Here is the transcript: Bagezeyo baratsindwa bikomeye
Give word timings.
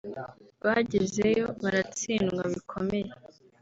Bagezeyo 0.65 1.45
baratsindwa 1.63 2.41
bikomeye 2.53 3.09